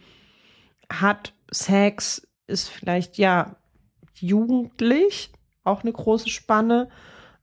[0.91, 3.55] hat Sex, ist vielleicht ja
[4.15, 5.31] jugendlich,
[5.63, 6.89] auch eine große Spanne,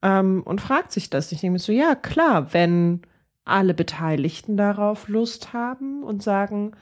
[0.03, 1.33] ähm, und fragt sich das.
[1.33, 3.01] Ich denke mir so, ja, klar, wenn
[3.47, 6.73] alle Beteiligten darauf Lust haben und sagen,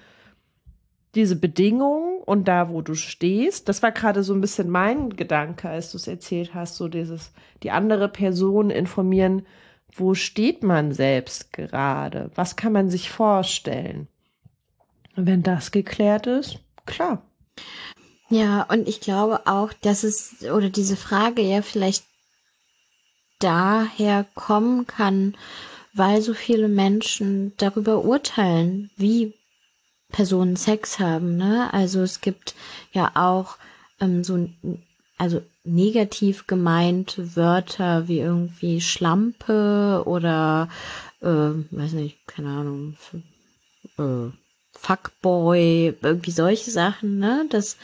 [1.15, 5.69] diese Bedingungen und da, wo du stehst, das war gerade so ein bisschen mein Gedanke,
[5.69, 9.47] als du es erzählt hast, so dieses, die andere Person informieren,
[9.95, 12.31] wo steht man selbst gerade?
[12.35, 14.09] Was kann man sich vorstellen?
[15.17, 17.23] Und wenn das geklärt ist, klar.
[18.31, 22.05] Ja, und ich glaube auch, dass es, oder diese Frage ja vielleicht
[23.39, 25.37] daher kommen kann,
[25.93, 29.35] weil so viele Menschen darüber urteilen, wie
[30.13, 31.37] Personen Sex haben.
[31.37, 31.73] Ne?
[31.73, 32.55] Also es gibt
[32.93, 33.57] ja auch
[34.01, 34.49] ähm, so
[35.19, 40.69] also negativ gemeinte Wörter wie irgendwie Schlampe oder
[41.21, 42.97] äh, weiß nicht, keine Ahnung,
[43.99, 44.31] äh,
[44.75, 47.47] Fuckboy, irgendwie solche Sachen, ne?
[47.51, 47.77] Dass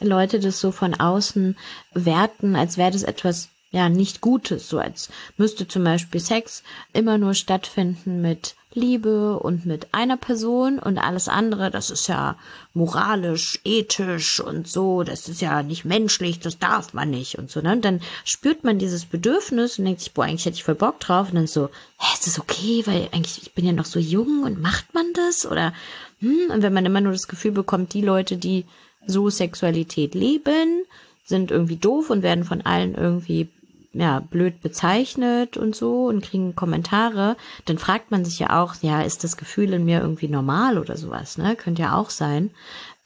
[0.00, 1.56] Leute das so von außen
[1.94, 5.08] werten, als wäre das etwas ja nicht Gutes, so als
[5.38, 6.62] müsste zum Beispiel Sex
[6.92, 12.36] immer nur stattfinden mit Liebe und mit einer Person und alles andere, das ist ja
[12.74, 17.60] moralisch, ethisch und so, das ist ja nicht menschlich, das darf man nicht und so,
[17.60, 17.72] ne?
[17.72, 21.00] Und dann spürt man dieses Bedürfnis und denkt sich, boah, eigentlich hätte ich voll Bock
[21.00, 21.68] drauf und dann so,
[21.98, 25.06] hä, ist das okay, weil eigentlich, ich bin ja noch so jung und macht man
[25.14, 25.72] das oder,
[26.20, 26.50] hm?
[26.50, 28.64] Und wenn man immer nur das Gefühl bekommt, die Leute, die
[29.06, 30.84] so Sexualität leben,
[31.24, 33.48] sind irgendwie doof und werden von allen irgendwie
[33.92, 37.36] ja, blöd bezeichnet und so und kriegen Kommentare,
[37.66, 40.96] dann fragt man sich ja auch, ja, ist das Gefühl in mir irgendwie normal oder
[40.96, 41.56] sowas, ne?
[41.56, 42.50] Könnte ja auch sein,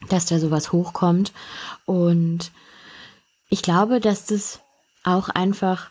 [0.09, 1.33] dass da sowas hochkommt.
[1.87, 2.53] Und
[3.49, 4.61] ich glaube, dass das
[5.05, 5.91] auch einfach,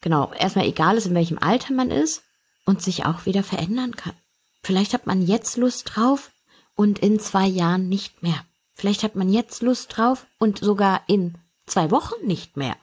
[0.00, 2.22] genau, erstmal egal ist, in welchem Alter man ist
[2.64, 4.14] und sich auch wieder verändern kann.
[4.62, 6.30] Vielleicht hat man jetzt Lust drauf
[6.74, 8.44] und in zwei Jahren nicht mehr.
[8.74, 11.34] Vielleicht hat man jetzt Lust drauf und sogar in
[11.66, 12.76] zwei Wochen nicht mehr.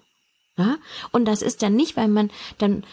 [0.58, 0.78] Ja?
[1.12, 2.84] Und das ist dann nicht, weil man dann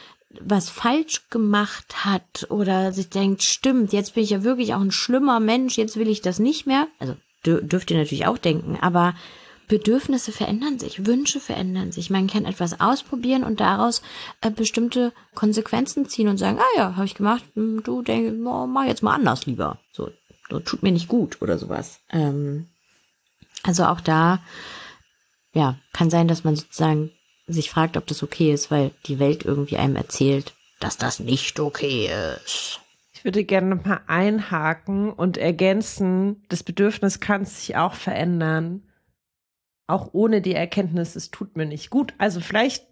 [0.41, 4.91] was falsch gemacht hat oder sich denkt, stimmt, jetzt bin ich ja wirklich auch ein
[4.91, 6.89] schlimmer Mensch, jetzt will ich das nicht mehr.
[6.99, 9.15] Also dürft ihr natürlich auch denken, aber
[9.69, 12.11] Bedürfnisse verändern sich, Wünsche verändern sich.
[12.11, 14.03] Man kann etwas ausprobieren und daraus
[14.41, 18.67] äh, bestimmte Konsequenzen ziehen und sagen, ah ja, habe ich gemacht, hm, du denkst, oh,
[18.67, 19.79] mach jetzt mal anders lieber.
[19.93, 20.11] So,
[20.51, 22.01] so tut mir nicht gut oder sowas.
[22.11, 22.69] Ähm,
[23.63, 24.43] also auch da,
[25.55, 27.13] ja, kann sein, dass man sozusagen
[27.47, 31.61] sich fragt, ob das okay ist, weil die Welt irgendwie einem erzählt, dass das nicht
[31.61, 32.81] okay ist.
[33.13, 38.83] Ich würde gerne noch mal einhaken und ergänzen, das Bedürfnis kann sich auch verändern,
[39.87, 42.15] auch ohne die Erkenntnis, es tut mir nicht gut.
[42.19, 42.87] Also vielleicht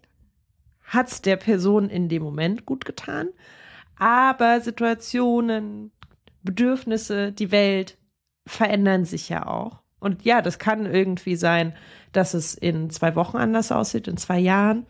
[0.83, 3.29] hat es der Person in dem Moment gut getan,
[3.97, 5.91] aber Situationen,
[6.43, 7.97] Bedürfnisse, die Welt
[8.45, 9.80] verändern sich ja auch.
[10.01, 11.73] Und ja, das kann irgendwie sein,
[12.11, 14.85] dass es in zwei Wochen anders aussieht, in zwei Jahren.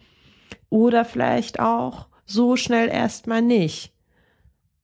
[0.70, 3.94] Oder vielleicht auch so schnell erstmal nicht.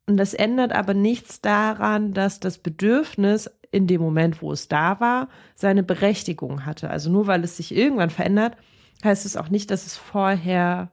[0.05, 4.99] Und das ändert aber nichts daran, dass das Bedürfnis in dem Moment, wo es da
[4.99, 6.89] war, seine Berechtigung hatte.
[6.89, 8.57] Also nur weil es sich irgendwann verändert,
[9.03, 10.91] heißt es auch nicht, dass es vorher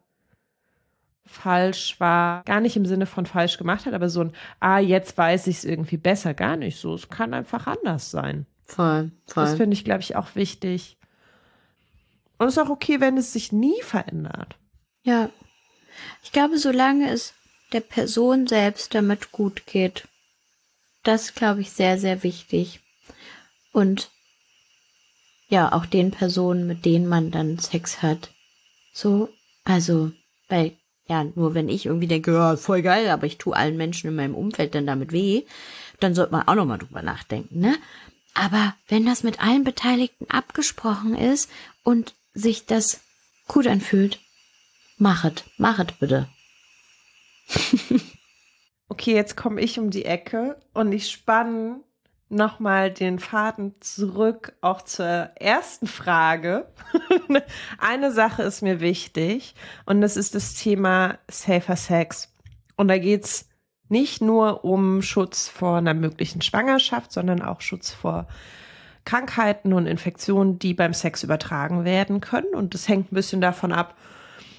[1.27, 2.45] falsch war.
[2.45, 5.59] Gar nicht im Sinne von falsch gemacht hat, aber so ein, ah, jetzt weiß ich
[5.59, 6.35] es irgendwie besser.
[6.35, 6.95] Gar nicht so.
[6.95, 8.47] Es kann einfach anders sein.
[8.67, 9.45] Voll, voll.
[9.45, 10.97] Das finde ich, glaube ich, auch wichtig.
[12.39, 14.57] Und es ist auch okay, wenn es sich nie verändert.
[15.03, 15.31] Ja.
[16.23, 17.35] Ich glaube, solange es
[17.73, 20.09] der Person selbst damit gut geht,
[21.03, 22.81] das glaube ich sehr, sehr wichtig.
[23.73, 24.11] Und
[25.49, 28.31] ja, auch den Personen, mit denen man dann Sex hat.
[28.93, 29.29] So,
[29.65, 30.11] also,
[30.49, 30.73] weil,
[31.07, 34.17] ja, nur wenn ich irgendwie denke, ja, voll geil, aber ich tue allen Menschen in
[34.17, 35.43] meinem Umfeld dann damit weh,
[36.01, 37.77] dann sollte man auch nochmal drüber nachdenken, ne?
[38.35, 41.51] Aber wenn das mit allen Beteiligten abgesprochen ist
[41.85, 43.01] und sich das
[43.47, 44.21] gut anfühlt,
[44.99, 46.29] machet, machet bitte.
[48.89, 51.81] okay, jetzt komme ich um die Ecke und ich spanne
[52.29, 56.67] nochmal den Faden zurück auch zur ersten Frage.
[57.79, 59.55] Eine Sache ist mir wichtig
[59.87, 62.33] und das ist das Thema Safer Sex.
[62.77, 63.49] Und da geht's
[63.95, 68.27] nicht nur um Schutz vor einer möglichen Schwangerschaft, sondern auch Schutz vor
[69.05, 72.55] Krankheiten und Infektionen, die beim Sex übertragen werden können.
[72.55, 73.97] Und das hängt ein bisschen davon ab,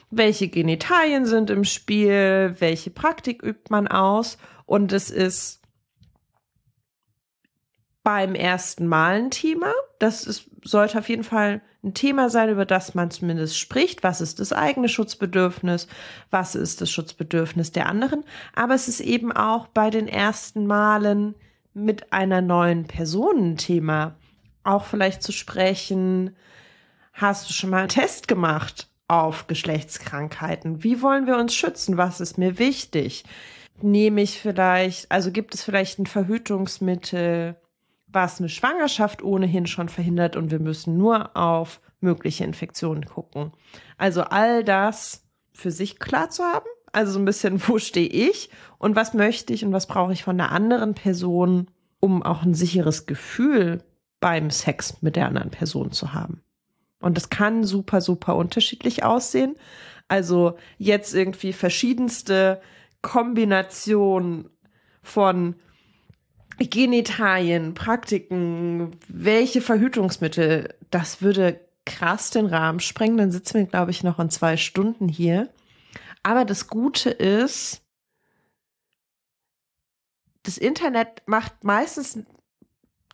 [0.10, 4.38] welche Genitalien sind im Spiel, welche Praktik übt man aus.
[4.66, 5.62] Und es ist
[8.04, 9.74] beim ersten Mal ein Thema.
[10.00, 14.04] Das ist, sollte auf jeden Fall ein Thema sein, über das man zumindest spricht.
[14.04, 15.88] Was ist das eigene Schutzbedürfnis?
[16.32, 18.24] Was ist das Schutzbedürfnis der anderen?
[18.56, 21.36] Aber es ist eben auch bei den ersten Malen
[21.74, 24.16] mit einer neuen Person ein Thema
[24.66, 26.36] auch vielleicht zu sprechen,
[27.14, 30.84] hast du schon mal einen Test gemacht auf Geschlechtskrankheiten?
[30.84, 31.98] Wie wollen wir uns schützen?
[31.98, 33.24] Was ist mir wichtig?
[33.82, 37.56] Nehme ich vielleicht, also gibt es vielleicht ein Verhütungsmittel,
[38.16, 43.52] was eine Schwangerschaft ohnehin schon verhindert und wir müssen nur auf mögliche Infektionen gucken.
[43.98, 48.50] Also all das für sich klar zu haben, also so ein bisschen, wo stehe ich
[48.80, 51.68] und was möchte ich und was brauche ich von der anderen Person,
[52.00, 53.84] um auch ein sicheres Gefühl
[54.20, 56.42] beim Sex mit der anderen Person zu haben.
[57.02, 59.56] Und das kann super, super unterschiedlich aussehen.
[60.08, 62.62] Also jetzt irgendwie verschiedenste
[63.02, 64.50] Kombinationen
[65.04, 65.56] von
[66.58, 73.18] Genitalien, Praktiken, welche Verhütungsmittel, das würde krass den Rahmen sprengen.
[73.18, 75.50] Dann sitzen wir, glaube ich, noch in zwei Stunden hier.
[76.24, 77.82] Aber das Gute ist,
[80.44, 82.20] das Internet macht meistens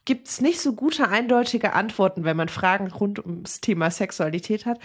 [0.06, 4.80] gibt es nicht so gute, eindeutige Antworten, wenn man Fragen rund ums Thema Sexualität hat.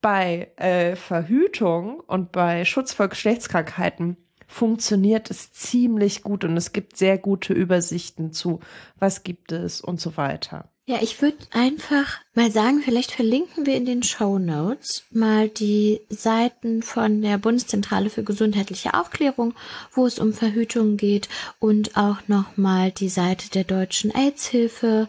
[0.00, 4.16] Bei äh, Verhütung und bei Schutz vor Geschlechtskrankheiten
[4.50, 8.58] funktioniert es ziemlich gut und es gibt sehr gute Übersichten zu,
[8.98, 10.68] was gibt es und so weiter.
[10.86, 16.00] Ja, ich würde einfach mal sagen, vielleicht verlinken wir in den Show Notes mal die
[16.08, 19.54] Seiten von der Bundeszentrale für gesundheitliche Aufklärung,
[19.92, 21.28] wo es um Verhütung geht
[21.60, 25.08] und auch nochmal die Seite der Deutschen AIDS-Hilfe.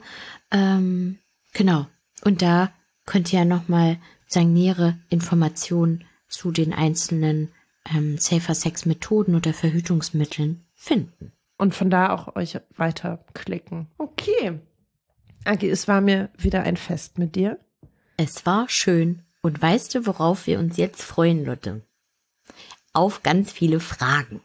[0.52, 1.18] Ähm,
[1.54, 1.88] genau.
[2.24, 2.72] Und da
[3.08, 7.50] könnt ihr ja nochmal sagen, nähere Informationen zu den einzelnen
[7.90, 11.32] ähm, Safer Sex Methoden oder Verhütungsmitteln finden.
[11.58, 13.88] Und von da auch euch weiterklicken.
[13.98, 14.60] Okay.
[15.46, 17.60] Agi, es war mir wieder ein Fest mit dir.
[18.18, 19.24] Es war schön.
[19.42, 21.82] Und weißt du, worauf wir uns jetzt freuen, Lotte?
[22.94, 24.42] Auf ganz viele Fragen.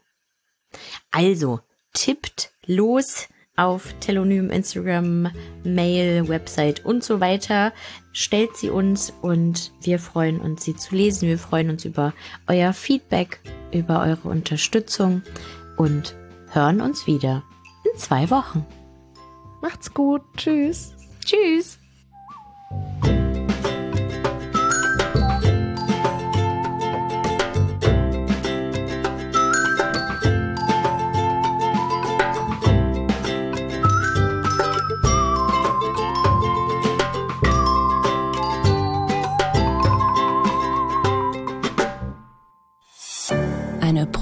[1.10, 1.60] Also,
[1.92, 5.30] tippt los auf Telonym, Instagram,
[5.64, 7.72] Mail, Website und so weiter.
[8.12, 11.28] Stellt sie uns und wir freuen uns, sie zu lesen.
[11.28, 12.12] Wir freuen uns über
[12.46, 13.40] euer Feedback,
[13.72, 15.22] über eure Unterstützung
[15.76, 16.14] und
[16.52, 17.42] hören uns wieder
[17.84, 18.64] in zwei Wochen.
[19.62, 20.22] Macht's gut.
[20.36, 20.94] Tschüss.
[21.24, 21.78] Tschüss.